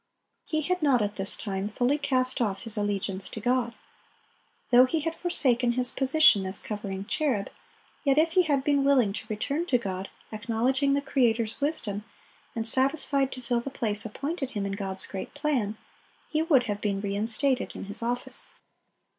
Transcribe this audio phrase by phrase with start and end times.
[0.47, 3.75] He had not at this time fully cast off his allegiance to God.
[4.71, 7.49] Though he had forsaken his position as covering cherub,
[8.03, 12.03] yet if he had been willing to return to God, acknowledging the Creator's wisdom,
[12.55, 15.77] and satisfied to fill the place appointed him in God's great plan,
[16.29, 18.55] he would have been re instated in his office.